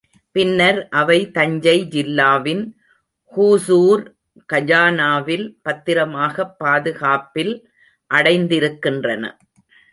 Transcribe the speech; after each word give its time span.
பின்னர் 0.31 0.87
அவை 0.89 1.31
தஞ்சை 1.31 1.87
ஜில்லாவின் 1.91 2.71
ஹுசூர் 3.37 4.13
கஜானாவில் 4.53 5.55
பத்திரமாகப் 5.61 6.59
பாதுகாப்பில் 6.59 7.69
அடைந்திருக்கின்றன. 8.13 9.37